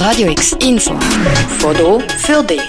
Radio 0.00 0.30
X 0.30 0.52
Info. 0.62 0.98
Foto 1.58 2.00
für 2.00 2.42
dich. 2.42 2.62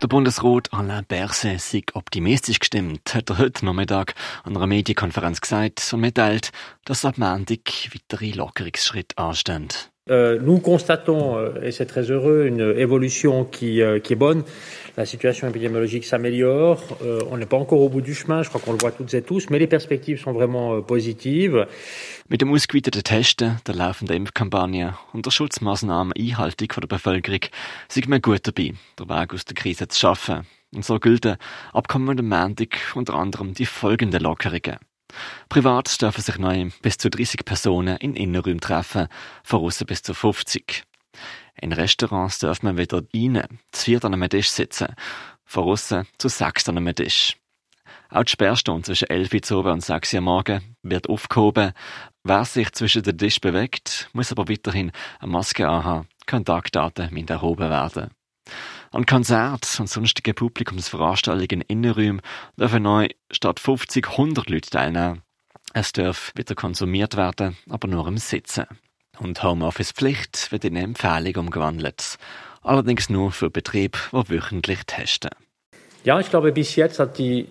Der 0.00 0.08
Bundesrat 0.08 0.72
Alain 0.72 1.04
Berset 1.04 1.60
sei 1.60 1.82
optimistisch 1.92 2.58
gestimmt, 2.58 3.14
hat 3.14 3.28
er 3.28 3.36
heute 3.36 3.66
Nachmittag 3.66 4.14
an 4.42 4.56
einer 4.56 4.66
Medienkonferenz 4.66 5.42
gesagt 5.42 5.86
und 5.92 6.00
mitteilt, 6.00 6.50
dass 6.86 7.04
ab 7.04 7.18
Montag 7.18 7.60
weitere 7.92 8.30
Lockerungsschritte 8.30 9.18
anstehen. 9.18 9.68
Euh, 10.10 10.40
nous 10.42 10.58
constatons, 10.58 11.38
euh, 11.38 11.62
et 11.62 11.70
c'est 11.70 11.86
très 11.86 12.10
heureux, 12.10 12.46
une 12.46 12.74
évolution 12.76 13.44
qui, 13.44 13.80
euh, 13.80 14.00
qui 14.00 14.14
est 14.14 14.16
bonne. 14.16 14.42
La 14.96 15.06
situation 15.06 15.46
épidémiologique 15.46 16.04
s'améliore. 16.04 16.82
Euh, 17.04 17.20
on 17.30 17.36
n'est 17.36 17.46
pas 17.46 17.56
encore 17.56 17.80
au 17.80 17.88
bout 17.88 18.00
du 18.00 18.12
chemin, 18.12 18.42
je 18.42 18.48
crois 18.48 18.60
qu'on 18.60 18.72
le 18.72 18.78
voit 18.78 18.90
toutes 18.90 19.14
et 19.14 19.22
tous, 19.22 19.48
mais 19.48 19.60
les 19.60 19.68
perspectives 19.68 20.18
sont 20.18 20.32
vraiment 20.32 20.82
positives. 20.82 21.68
Mit 22.28 22.38
dem 22.38 22.50
ausgeweiteten 22.50 23.04
Testen, 23.04 23.58
der 23.64 23.76
laufenden 23.76 24.16
Impfkampagne 24.16 24.94
und 25.12 25.24
der 25.24 25.30
Schutzmaßnahmen 25.30 26.12
Einhaltung 26.18 26.68
der 26.80 26.88
Bevölkerung 26.88 27.42
sind 27.88 28.08
wir 28.08 28.20
gut 28.20 28.44
dabei, 28.44 28.72
den 28.98 29.08
Weg 29.08 29.34
aus 29.34 29.44
der 29.44 29.54
Krise 29.54 29.86
zu 29.86 30.00
schaffen. 30.00 30.42
Und 30.74 30.84
so 30.84 30.98
gelten 30.98 31.36
ab 31.72 31.86
kommenden 31.86 32.28
Montag 32.28 32.76
unter 32.96 33.14
anderem 33.14 33.54
die 33.54 33.66
folgenden 33.66 34.22
Lockerungen. 34.22 34.78
Privat 35.48 36.00
dürfen 36.00 36.22
sich 36.22 36.38
neu 36.38 36.70
bis 36.82 36.98
zu 36.98 37.10
30 37.10 37.44
Personen 37.44 37.96
in 37.98 38.14
Innenräumen 38.14 38.60
treffen, 38.60 39.08
von 39.44 39.70
bis 39.86 40.02
zu 40.02 40.14
50. 40.14 40.84
In 41.60 41.72
Restaurants 41.72 42.38
darf 42.38 42.62
man 42.62 42.78
wieder 42.78 43.02
rein, 43.14 43.46
zu 43.72 43.84
viert 43.84 44.04
an 44.04 44.14
einem 44.14 44.28
Tisch 44.28 44.48
sitzen, 44.48 44.94
von 45.44 45.76
zu 45.76 46.28
sechs 46.28 46.68
an 46.68 46.78
einem 46.78 46.94
Tisch. 46.94 47.36
Auch 48.10 48.24
die 48.24 48.32
Sperrstunde 48.32 48.82
zwischen 48.82 49.08
11 49.08 49.50
Uhr 49.50 49.66
und 49.66 49.82
6 49.82 50.14
Uhr 50.14 50.20
morgen 50.20 50.76
wird 50.82 51.08
aufgehoben. 51.08 51.72
Wer 52.24 52.44
sich 52.44 52.70
zwischen 52.72 53.02
den 53.02 53.16
Tisch 53.16 53.40
bewegt, 53.40 54.10
muss 54.12 54.32
aber 54.32 54.48
weiterhin 54.48 54.92
eine 55.18 55.32
Maske 55.32 55.66
anhaben. 55.66 56.08
Kontaktdaten 56.26 57.12
müssen 57.12 57.28
erhoben 57.28 57.70
werden. 57.70 58.10
An 58.92 59.06
Konzerten 59.06 59.80
und 59.80 59.88
sonstigen 59.88 60.34
Publikumsveranstaltungen 60.34 61.62
in 61.62 61.78
Innenräumen 61.78 62.20
dürfen 62.58 62.82
neu 62.82 63.08
statt 63.30 63.58
50 63.58 64.06
100 64.06 64.50
Leute 64.50 64.68
teilnehmen. 64.68 65.22
Es 65.72 65.92
darf 65.92 66.30
wieder 66.36 66.54
konsumiert 66.54 67.16
werden, 67.16 67.56
aber 67.70 67.88
nur 67.88 68.06
im 68.06 68.18
Sitzen. 68.18 68.66
Und 69.18 69.42
Homeoffice-Pflicht 69.42 70.52
wird 70.52 70.66
in 70.66 70.76
eine 70.76 70.84
Empfehlung 70.84 71.46
umgewandelt. 71.46 72.18
Allerdings 72.60 73.08
nur 73.08 73.32
für 73.32 73.48
Betriebe, 73.48 73.98
die 74.12 74.28
wöchentlich 74.28 74.80
testen. 74.84 75.30
Ja, 76.04 76.20
ich 76.20 76.28
glaube, 76.28 76.52
bis 76.52 76.76
jetzt 76.76 76.98
hat 76.98 77.16
die 77.16 77.48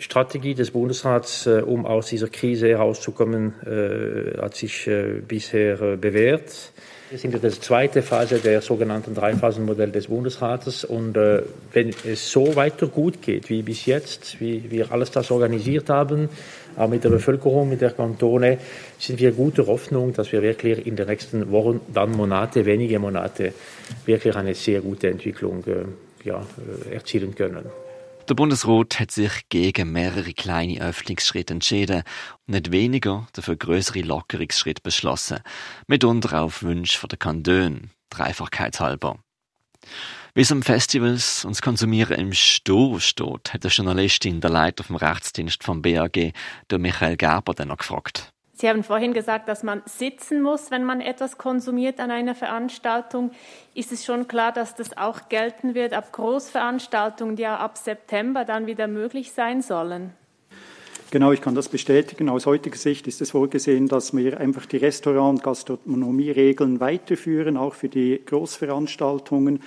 Strategie 0.00 0.54
des 0.54 0.70
Bundesrats, 0.70 1.46
äh, 1.46 1.60
um 1.60 1.84
aus 1.84 2.06
dieser 2.06 2.28
Krise 2.28 2.68
herauszukommen, 2.68 3.52
äh, 3.66 4.38
hat 4.40 4.56
sich 4.56 4.86
äh, 4.86 5.20
bisher 5.26 5.96
bewährt. 5.98 6.72
Wir 7.10 7.18
sind 7.18 7.34
in 7.34 7.40
der 7.40 7.50
zweiten 7.50 8.02
Phase 8.02 8.38
der 8.38 8.62
sogenannten 8.62 9.14
Dreiphasenmodell 9.14 9.90
des 9.90 10.06
Bundesrates. 10.06 10.84
Und 10.84 11.16
äh, 11.16 11.42
wenn 11.72 11.90
es 12.06 12.30
so 12.30 12.56
weiter 12.56 12.86
gut 12.86 13.20
geht 13.20 13.50
wie 13.50 13.62
bis 13.62 13.84
jetzt, 13.84 14.40
wie 14.40 14.70
wir 14.70 14.90
alles 14.90 15.10
das 15.10 15.30
organisiert 15.30 15.90
haben, 15.90 16.30
auch 16.76 16.88
mit 16.88 17.04
der 17.04 17.10
Bevölkerung, 17.10 17.68
mit 17.68 17.82
der 17.82 17.90
Kantone, 17.90 18.58
sind 18.98 19.18
wir 19.18 19.32
guter 19.32 19.66
Hoffnung, 19.66 20.14
dass 20.14 20.32
wir 20.32 20.40
wirklich 20.40 20.86
in 20.86 20.96
den 20.96 21.08
nächsten 21.08 21.50
Wochen, 21.50 21.80
dann 21.92 22.12
Monate, 22.12 22.64
wenige 22.64 22.98
Monate, 22.98 23.52
wirklich 24.06 24.34
eine 24.34 24.54
sehr 24.54 24.80
gute 24.80 25.10
Entwicklung 25.10 25.62
äh, 25.66 26.26
ja, 26.26 26.46
erzielen 26.90 27.34
können. 27.34 27.64
Der 28.30 28.36
Bundesrat 28.36 29.00
hat 29.00 29.10
sich 29.10 29.48
gegen 29.48 29.90
mehrere 29.90 30.32
kleine 30.32 30.80
Öffnungsschritte 30.80 31.52
entschieden 31.52 32.04
und 32.46 32.54
nicht 32.54 32.70
weniger 32.70 33.26
dafür 33.32 33.56
größere 33.56 34.02
Lockerungsschritte 34.02 34.82
beschlossen, 34.82 35.40
mitunter 35.88 36.40
auf 36.40 36.62
Wunsch 36.62 36.96
der 37.00 37.18
Kantone, 37.18 37.90
dreifachkeitshalber. 38.08 39.18
Wie 40.34 40.42
es 40.42 40.52
um 40.52 40.62
Festivals 40.62 41.44
und 41.44 41.56
das 41.56 41.62
Konsumieren 41.62 42.20
im 42.20 42.32
Stau 42.32 43.00
steht, 43.00 43.52
hat 43.52 43.64
der 43.64 43.70
Journalistin, 43.72 44.40
der 44.40 44.50
Leiter 44.50 44.84
vom 44.84 44.94
Rechtsdienst 44.94 45.64
vom 45.64 45.82
BAG, 45.82 46.32
der 46.70 46.78
Michael 46.78 47.16
Gerber, 47.16 47.54
dann 47.54 47.66
noch 47.66 47.78
gefragt. 47.78 48.32
Sie 48.60 48.68
haben 48.68 48.84
vorhin 48.84 49.14
gesagt, 49.14 49.48
dass 49.48 49.62
man 49.62 49.80
sitzen 49.86 50.42
muss, 50.42 50.70
wenn 50.70 50.84
man 50.84 51.00
etwas 51.00 51.38
konsumiert 51.38 51.98
an 51.98 52.10
einer 52.10 52.34
Veranstaltung. 52.34 53.30
Ist 53.74 53.90
es 53.90 54.04
schon 54.04 54.28
klar, 54.28 54.52
dass 54.52 54.74
das 54.74 54.98
auch 54.98 55.30
gelten 55.30 55.74
wird 55.74 55.94
ab 55.94 56.12
Großveranstaltungen, 56.12 57.36
die 57.36 57.42
ja 57.44 57.56
ab 57.56 57.78
September 57.78 58.44
dann 58.44 58.66
wieder 58.66 58.86
möglich 58.86 59.32
sein 59.32 59.62
sollen? 59.62 60.10
Genau, 61.10 61.32
ich 61.32 61.40
kann 61.40 61.54
das 61.54 61.70
bestätigen. 61.70 62.28
Aus 62.28 62.44
heutiger 62.44 62.76
Sicht 62.76 63.06
ist 63.06 63.22
es 63.22 63.30
vorgesehen, 63.30 63.88
dass 63.88 64.14
wir 64.14 64.38
einfach 64.38 64.66
die 64.66 64.76
Restaurant- 64.76 65.38
und 65.38 65.42
Gastronomieregeln 65.42 66.80
weiterführen, 66.80 67.56
auch 67.56 67.72
für 67.72 67.88
die 67.88 68.20
Großveranstaltungen. 68.26 69.62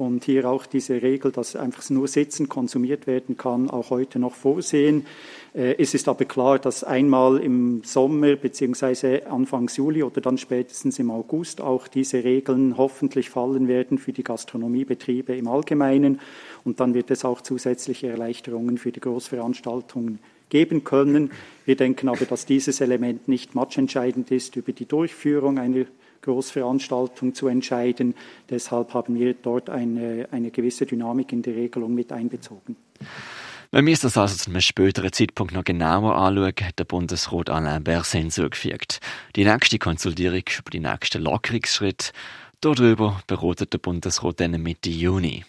Und 0.00 0.24
hier 0.24 0.48
auch 0.48 0.64
diese 0.64 1.02
Regel, 1.02 1.30
dass 1.30 1.56
einfach 1.56 1.90
nur 1.90 2.08
Sitzen 2.08 2.48
konsumiert 2.48 3.06
werden 3.06 3.36
kann, 3.36 3.68
auch 3.68 3.90
heute 3.90 4.18
noch 4.18 4.34
vorsehen. 4.34 5.04
Äh, 5.52 5.74
es 5.76 5.92
ist 5.92 6.08
aber 6.08 6.24
klar, 6.24 6.58
dass 6.58 6.84
einmal 6.84 7.36
im 7.36 7.82
Sommer 7.84 8.36
beziehungsweise 8.36 9.26
Anfang 9.26 9.68
Juli 9.68 10.02
oder 10.02 10.22
dann 10.22 10.38
spätestens 10.38 10.98
im 10.98 11.10
August 11.10 11.60
auch 11.60 11.86
diese 11.86 12.24
Regeln 12.24 12.78
hoffentlich 12.78 13.28
fallen 13.28 13.68
werden 13.68 13.98
für 13.98 14.14
die 14.14 14.24
Gastronomiebetriebe 14.24 15.36
im 15.36 15.48
Allgemeinen. 15.48 16.20
Und 16.64 16.80
dann 16.80 16.94
wird 16.94 17.10
es 17.10 17.26
auch 17.26 17.42
zusätzliche 17.42 18.08
Erleichterungen 18.08 18.78
für 18.78 18.92
die 18.92 19.00
Großveranstaltungen 19.00 20.18
geben 20.48 20.82
können. 20.82 21.30
Wir 21.66 21.76
denken 21.76 22.08
aber, 22.08 22.24
dass 22.24 22.46
dieses 22.46 22.80
Element 22.80 23.28
nicht 23.28 23.54
matchentscheidend 23.54 24.30
ist 24.30 24.56
über 24.56 24.72
die 24.72 24.86
Durchführung 24.86 25.58
einer 25.58 25.84
Großveranstaltung 26.22 27.34
zu 27.34 27.48
entscheiden. 27.48 28.14
Deshalb 28.48 28.94
haben 28.94 29.14
wir 29.14 29.34
dort 29.34 29.70
eine, 29.70 30.28
eine 30.30 30.50
gewisse 30.50 30.86
Dynamik 30.86 31.32
in 31.32 31.42
die 31.42 31.50
Regelung 31.50 31.94
mit 31.94 32.12
einbezogen. 32.12 32.76
Wenn 33.72 33.86
wir 33.86 33.96
das 33.96 34.16
also 34.16 34.36
zu 34.36 34.50
einem 34.50 34.60
späteren 34.60 35.12
Zeitpunkt 35.12 35.54
noch 35.54 35.62
genauer 35.62 36.16
anschauen, 36.16 36.52
hat 36.60 36.78
der 36.78 36.84
Bundesrat 36.84 37.50
Alain 37.50 37.84
Berset 37.84 38.22
hinzugefügt. 38.22 39.00
Die 39.36 39.44
nächste 39.44 39.78
Konsultierung 39.78 40.42
über 40.58 40.70
die 40.72 40.80
nächsten 40.80 41.22
Lockerungsschritte, 41.22 42.10
darüber 42.60 43.22
beratet 43.28 43.72
der 43.72 43.78
Bundesrat 43.78 44.40
dann 44.40 44.60
Mitte 44.60 44.90
Juni. 44.90 45.44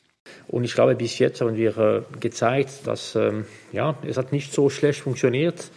Und 0.47 0.65
ich 0.65 0.75
glaube, 0.75 0.95
bis 0.95 1.17
jetzt 1.17 1.41
haben 1.41 1.55
wir 1.55 1.77
äh, 1.77 2.01
gezeigt, 2.19 2.85
dass 2.85 3.15
ähm, 3.15 3.45
ja, 3.71 3.95
es 4.05 4.17
hat 4.17 4.31
nicht 4.31 4.53
so 4.53 4.69
schlecht 4.69 4.99
funktioniert. 4.99 5.71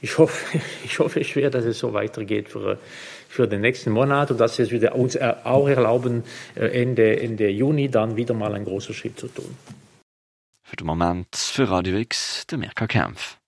Ich 0.00 0.18
hoffe, 0.18 0.60
ich 0.84 0.98
hoffe 0.98 1.24
schwer, 1.24 1.50
dass 1.50 1.64
es 1.64 1.78
so 1.78 1.92
weitergeht 1.92 2.48
für, 2.48 2.78
für 3.28 3.46
den 3.48 3.60
nächsten 3.60 3.90
Monat 3.90 4.30
und 4.30 4.38
dass 4.38 4.58
es 4.58 4.70
wieder 4.70 4.94
uns 4.94 5.16
auch 5.16 5.68
erlauben, 5.68 6.24
äh, 6.54 6.66
Ende, 6.82 7.20
Ende 7.20 7.48
Juni 7.48 7.88
dann 7.88 8.16
wieder 8.16 8.34
mal 8.34 8.54
einen 8.54 8.64
großen 8.64 8.94
Schritt 8.94 9.18
zu 9.18 9.28
tun. 9.28 9.56
Für 10.62 10.76
den 10.76 10.86
Moment 10.86 11.34
für 11.34 11.70
Radio 11.70 11.96
X, 11.96 12.46
der 12.46 12.58
Mirka 12.58 12.86
Kempf. 12.86 13.38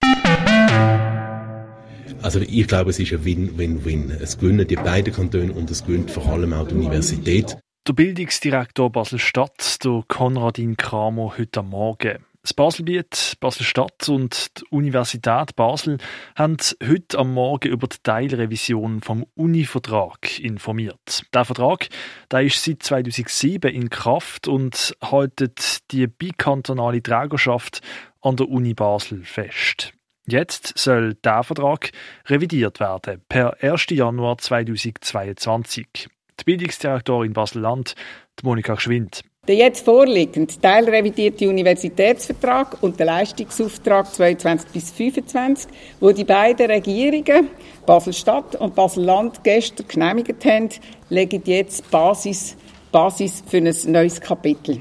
Also 2.23 2.41
ich 2.41 2.67
glaube, 2.67 2.91
es 2.91 2.99
ist 2.99 3.13
ein 3.13 3.25
Win-Win-Win. 3.25 4.11
Es 4.21 4.39
gewinnen 4.39 4.67
die 4.67 4.77
beiden 4.77 5.13
Kantone 5.13 5.53
und 5.53 5.71
es 5.71 5.85
gewinnt 5.85 6.11
vor 6.11 6.27
allem 6.27 6.53
auch 6.53 6.67
die 6.67 6.75
Universität. 6.75 7.57
Der 7.87 7.93
Bildungsdirektor 7.95 8.91
Basel-Stadt, 8.91 9.85
der 9.85 10.03
Konradin 10.07 10.77
Kramer, 10.77 11.35
heute 11.39 11.63
Morgen. 11.63 12.19
Das 12.51 12.57
Baselbiet, 12.57 13.37
Basel-Stadt 13.39 14.09
und 14.09 14.59
die 14.59 14.65
Universität 14.71 15.55
Basel 15.55 15.99
haben 16.35 16.57
heute 16.85 17.17
am 17.17 17.33
Morgen 17.33 17.69
über 17.69 17.87
die 17.87 17.99
Teilrevision 18.03 19.03
vom 19.03 19.25
Uni-Vertrag 19.37 20.41
informiert. 20.41 21.23
Der 21.33 21.45
Vertrag 21.45 21.89
der 22.33 22.43
ist 22.43 22.65
seit 22.65 22.83
2007 22.83 23.73
in 23.73 23.89
Kraft 23.89 24.49
und 24.49 24.97
haltet 25.01 25.93
die 25.93 26.09
bikantonale 26.09 27.01
Trägerschaft 27.01 27.83
an 28.21 28.35
der 28.35 28.49
Uni 28.49 28.75
Basel 28.75 29.23
fest. 29.23 29.93
Jetzt 30.27 30.77
soll 30.77 31.15
der 31.23 31.45
Vertrag 31.45 31.93
revidiert 32.27 32.81
werden 32.81 33.23
per 33.29 33.63
1. 33.63 33.87
Januar 33.91 34.39
2022. 34.39 36.09
Die 36.41 36.45
Bildungsdirektorin 36.45 37.33
Basel-Land, 37.33 37.95
Monika 38.43 38.75
Geschwind. 38.75 39.23
Der 39.49 39.57
jetzt 39.57 39.87
vorliegende 39.87 40.55
teilrevidierte 40.61 41.49
Universitätsvertrag 41.49 42.77
und 42.83 43.01
der 43.01 43.07
Leistungsauftrag 43.07 44.07
22 44.15 44.71
bis 44.71 44.91
25, 44.93 45.73
wo 45.99 46.13
die 46.13 46.25
beiden 46.25 46.71
Regierungen, 46.71 47.49
Basel-Stadt 47.87 48.57
und 48.57 48.75
Basel-Land, 48.75 49.43
gestern 49.43 49.89
genehmigt 49.89 50.45
haben, 50.45 50.69
legen 51.09 51.43
jetzt 51.47 51.91
Basis, 51.91 52.55
Basis 52.93 53.43
für 53.45 53.57
ein 53.57 53.75
neues 53.87 54.21
Kapitel. 54.21 54.79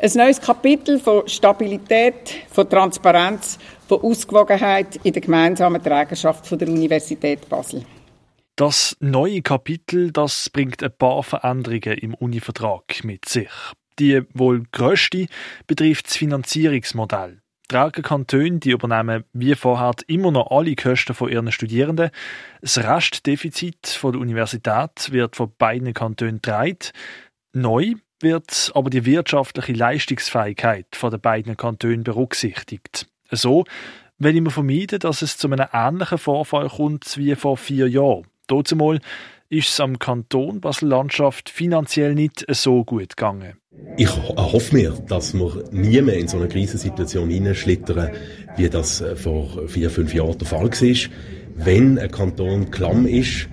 Ein 0.00 0.10
neues 0.12 0.40
Kapitel 0.40 0.98
von 0.98 1.28
Stabilität, 1.28 2.34
von 2.50 2.68
Transparenz, 2.68 3.58
von 3.86 4.02
Ausgewogenheit 4.02 4.98
in 5.04 5.12
der 5.12 5.22
gemeinsamen 5.22 5.82
Trägerschaft 5.82 6.50
der 6.60 6.68
Universität 6.68 7.48
Basel. 7.48 7.86
Das 8.58 8.96
neue 8.98 9.40
Kapitel, 9.40 10.10
das 10.10 10.50
bringt 10.50 10.82
ein 10.82 10.90
paar 10.90 11.22
Veränderungen 11.22 11.96
im 11.96 12.12
Uni-Vertrag 12.14 13.04
mit 13.04 13.28
sich. 13.28 13.52
Die 14.00 14.22
wohl 14.34 14.64
grösste 14.72 15.28
betrifft 15.68 16.06
das 16.06 16.16
Finanzierungsmodell. 16.16 17.40
tragen 17.68 18.02
Kantone, 18.02 18.58
die 18.58 18.72
übernehmen 18.72 19.22
wie 19.32 19.54
vorher 19.54 19.92
immer 20.08 20.32
noch 20.32 20.50
alle 20.50 20.74
Kosten 20.74 21.14
von 21.14 21.30
ihren 21.30 21.52
Studierenden. 21.52 22.10
Das 22.60 22.78
Restdefizit 22.78 23.86
von 23.86 24.10
der 24.10 24.20
Universität 24.20 25.12
wird 25.12 25.36
von 25.36 25.52
beiden 25.56 25.94
Kantonen 25.94 26.42
getragen. 26.42 26.78
Neu 27.52 27.94
wird 28.20 28.72
aber 28.74 28.90
die 28.90 29.04
wirtschaftliche 29.04 29.74
Leistungsfähigkeit 29.74 30.96
von 30.96 31.12
den 31.12 31.20
beiden 31.20 31.56
Kantonen 31.56 32.02
berücksichtigt. 32.02 33.06
So 33.30 33.66
will 34.18 34.42
wir 34.42 34.50
vermeiden, 34.50 34.98
dass 34.98 35.22
es 35.22 35.38
zu 35.38 35.48
einem 35.48 35.68
ähnlichen 35.72 36.18
Vorfall 36.18 36.68
kommt 36.68 37.16
wie 37.18 37.36
vor 37.36 37.56
vier 37.56 37.88
Jahren. 37.88 38.26
Dazumal 38.48 38.98
ist 39.50 39.68
es 39.68 39.80
am 39.80 39.98
Kanton 39.98 40.60
Basel-Landschaft 40.60 41.48
finanziell 41.48 42.14
nicht 42.14 42.44
so 42.50 42.84
gut 42.84 43.16
gegangen. 43.16 43.54
Ich 43.96 44.10
hoffe 44.10 44.74
mir, 44.74 44.92
dass 45.06 45.34
wir 45.34 45.64
nie 45.70 46.00
mehr 46.02 46.18
in 46.18 46.28
so 46.28 46.38
eine 46.38 46.48
Krisensituation 46.48 47.30
hineinschlittern, 47.30 48.10
wie 48.56 48.68
das 48.68 49.00
äh, 49.00 49.14
vor 49.14 49.68
vier, 49.68 49.90
fünf 49.90 50.12
Jahren 50.12 50.36
der 50.36 50.46
Fall 50.46 50.70
war. 50.70 51.10
Wenn 51.54 51.98
ein 51.98 52.10
Kanton 52.10 52.70
klamm 52.70 53.06
ist, 53.06 53.48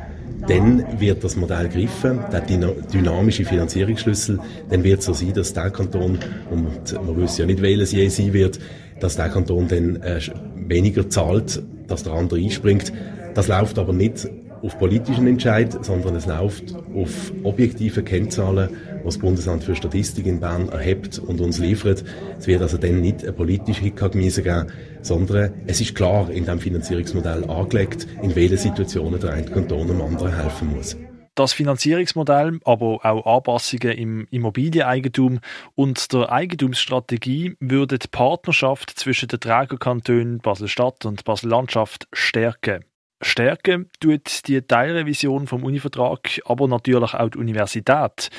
dann 0.48 1.00
wird 1.00 1.24
das 1.24 1.36
Modell 1.36 1.70
greifen, 1.70 2.20
der 2.32 2.42
dynamische 2.42 3.46
Finanzierungsschlüssel, 3.46 4.40
dann 4.70 4.84
wird 4.84 5.00
es 5.00 5.06
so 5.06 5.14
sein, 5.14 5.34
dass 5.34 5.54
der 5.54 5.72
Kanton, 5.72 6.20
und 6.52 6.94
man 6.94 7.18
wissen 7.18 7.42
ja 7.42 7.46
nicht, 7.48 7.62
welches 7.62 7.92
je 7.92 8.08
sein 8.10 8.34
wird, 8.34 8.60
dass 9.00 9.16
der 9.16 9.30
Kanton 9.30 9.68
dann 9.68 9.96
äh, 9.98 10.20
weniger 10.56 11.10
zahlt, 11.10 11.62
dass 11.88 12.04
der 12.04 12.14
andere 12.14 12.40
einspringt. 12.40 12.94
Das 13.34 13.48
läuft 13.48 13.80
aber 13.80 13.94
nicht 13.94 14.28
auf 14.66 14.80
politischen 14.80 15.28
Entscheid, 15.28 15.86
sondern 15.86 16.16
es 16.16 16.26
läuft 16.26 16.74
auf 16.96 17.32
objektive 17.44 18.04
Kennzahlen, 18.04 18.70
was 19.04 19.16
das 19.16 19.18
Bundesamt 19.20 19.64
für 19.64 19.76
Statistik 19.76 20.26
in 20.26 20.40
Bern 20.40 20.70
erhebt 20.70 21.20
und 21.20 21.40
uns 21.40 21.60
liefert. 21.60 22.04
Es 22.40 22.48
wird 22.48 22.62
also 22.62 22.78
dann 22.78 23.02
nicht 23.02 23.24
eine 23.24 23.34
politische 23.34 23.82
Hickhackmise 23.82 24.42
geben, 24.42 24.68
sondern 25.02 25.54
es 25.68 25.80
ist 25.80 25.94
klar 25.94 26.30
in 26.32 26.46
dem 26.46 26.60
Finanzierungsmodell 26.60 27.50
angelegt, 27.50 28.08
in 28.22 28.36
welchen 28.36 28.58
Situationen 28.58 29.20
der 29.20 29.34
eine 29.34 29.46
Kanton 29.46 29.88
dem 29.88 30.02
anderen 30.02 30.36
helfen 30.36 30.76
muss. 30.76 30.98
Das 31.36 31.52
Finanzierungsmodell, 31.52 32.60
aber 32.64 33.06
auch 33.06 33.38
Anpassungen 33.38 33.92
im 33.92 34.28
Immobilieneigentum 34.32 35.42
und 35.76 36.14
der 36.14 36.32
Eigentumsstrategie 36.32 37.58
würden 37.60 38.00
die 38.00 38.08
Partnerschaft 38.08 38.92
zwischen 38.92 39.28
den 39.28 39.42
Trägerkantonen 39.42 40.40
Basel-Stadt 40.40 41.06
und 41.06 41.26
Basel-Landschaft 41.26 42.08
stärken. 42.14 42.86
Stärken 43.26 43.90
tut 44.00 44.48
die 44.48 44.62
Teilrevision 44.62 45.48
vom 45.48 45.64
Univertrag 45.64 46.40
aber 46.46 46.68
natürlich 46.68 47.14
auch 47.16 47.30
die 47.30 47.40
Universität. 47.40 48.30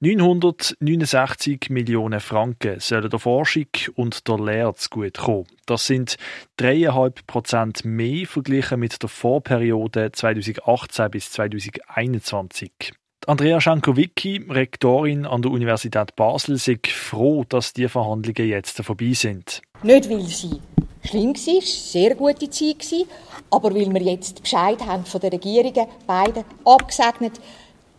969 0.00 1.70
Millionen 1.70 2.20
Franken 2.20 2.78
sollen 2.78 3.08
der 3.08 3.18
Forschung 3.18 3.68
und 3.94 4.28
der 4.28 4.38
Lehre 4.38 4.74
zugutekommen. 4.74 5.46
Das 5.64 5.86
sind 5.86 6.16
3,5 6.60 7.26
Prozent 7.26 7.84
mehr 7.86 8.26
verglichen 8.26 8.80
mit 8.80 9.02
der 9.02 9.08
Vorperiode 9.08 10.12
2018 10.12 11.10
bis 11.10 11.30
2021. 11.30 12.92
Andrea 13.26 13.62
Schankowicki, 13.62 14.44
Rektorin 14.50 15.24
an 15.24 15.40
der 15.40 15.52
Universität 15.52 16.14
Basel, 16.16 16.56
ist 16.56 16.86
froh, 16.88 17.44
dass 17.48 17.72
die 17.72 17.88
Verhandlungen 17.88 18.46
jetzt 18.46 18.82
vorbei 18.82 19.14
sind. 19.14 19.62
Nicht, 19.82 20.10
weil 20.10 20.20
sie 20.20 20.60
schlimm 21.04 21.34
war, 21.34 21.62
sehr 21.62 22.14
gute 22.14 22.50
Zeit 22.50 22.92
war, 22.92 23.06
aber 23.50 23.74
weil 23.74 23.92
wir 23.92 24.02
jetzt 24.02 24.42
Bescheid 24.42 24.84
haben 24.86 25.04
von 25.04 25.20
den 25.20 25.30
Regierungen, 25.30 25.86
beide 26.06 26.44
abgesegnet, 26.64 27.32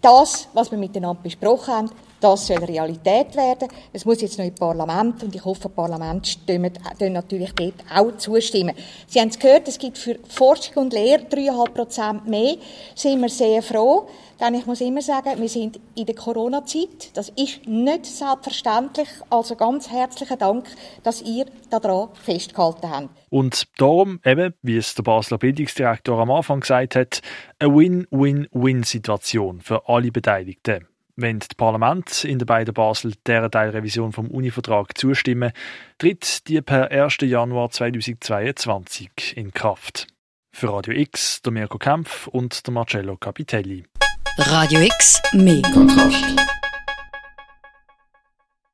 das, 0.02 0.48
was 0.54 0.72
wir 0.72 0.78
miteinander 0.78 1.22
besprochen 1.22 1.74
haben, 1.74 1.92
das 2.26 2.48
soll 2.48 2.64
Realität 2.64 3.36
werden. 3.36 3.68
Es 3.94 4.04
muss 4.04 4.20
jetzt 4.20 4.40
noch 4.40 4.46
im 4.46 4.56
Parlament 4.56 5.22
und 5.24 5.36
ich 5.36 5.46
hoffe, 5.46 5.64
das 5.64 5.72
Parlament 5.74 6.26
stimmen, 6.26 6.74
natürlich 7.00 7.54
dort 7.54 7.84
auch 7.94 8.18
zustimmen. 8.18 8.76
Sie 9.08 9.20
haben 9.20 9.30
es 9.30 9.38
gehört, 9.38 9.68
es 9.68 9.78
gibt 9.78 10.00
für 10.00 10.18
Forschung 10.28 10.86
und 10.86 10.94
Lehre 10.94 11.22
3,5 11.22 11.70
Prozent 11.72 12.28
mehr. 12.28 12.56
Sind 12.96 13.22
wir 13.22 13.30
sehr 13.30 13.62
froh, 13.62 14.08
denn 14.40 14.56
ich 14.56 14.66
muss 14.66 14.82
immer 14.82 15.04
sagen, 15.04 15.40
wir 15.40 15.50
sind 15.50 15.80
in 15.94 16.08
der 16.08 16.16
Corona-Zeit. 16.16 17.12
Das 17.14 17.30
ist 17.30 17.68
nicht 17.68 18.08
selbstverständlich. 18.08 19.10
Also 19.30 19.56
ganz 19.56 19.92
herzlichen 19.92 20.40
Dank, 20.40 20.66
dass 21.04 21.22
ihr 21.22 21.46
daran 21.70 22.10
festgehalten 22.16 22.90
habt. 22.90 23.10
Und 23.30 23.68
darum 23.78 24.20
eben, 24.26 24.56
wie 24.64 24.78
es 24.78 24.96
der 24.96 25.04
Basler 25.04 25.38
Bildungsdirektor 25.38 26.20
am 26.20 26.32
Anfang 26.32 26.62
gesagt 26.62 26.96
hat, 26.96 27.22
eine 27.60 27.76
Win-Win-Win-Situation 27.76 29.62
für 29.62 29.88
alle 29.88 30.12
Beteiligten. 30.12 30.88
Wenn 31.18 31.40
das 31.40 31.48
Parlament 31.56 32.26
in 32.26 32.40
der 32.40 32.46
beiden 32.46 32.74
Basel 32.74 33.14
dieser 33.26 33.50
Teilrevision 33.50 34.12
vom 34.12 34.28
Univertrag 34.28 34.98
zustimmen, 34.98 35.54
tritt 35.98 36.48
die 36.50 36.62
per 36.62 36.92
1. 36.92 37.18
Januar 37.22 37.70
2022 37.70 39.38
in 39.38 39.54
Kraft. 39.54 40.08
Für 40.52 40.74
Radio 40.74 40.94
X 40.94 41.42
der 41.42 41.54
Mirko 41.54 41.78
Kempf 41.78 42.28
und 42.28 42.68
der 42.68 42.74
Marcello 42.74 43.16
Capitelli. 43.16 43.86
Radio 44.38 44.82
X, 44.82 45.22
mehr 45.32 45.62
Kontrast. 45.74 46.36